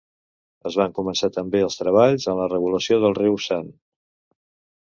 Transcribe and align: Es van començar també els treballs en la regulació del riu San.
Es 0.69 0.77
van 0.79 0.95
començar 0.99 1.29
també 1.35 1.61
els 1.67 1.77
treballs 1.81 2.25
en 2.33 2.39
la 2.41 2.49
regulació 2.57 2.99
del 3.05 3.17
riu 3.23 3.41
San. 3.51 3.73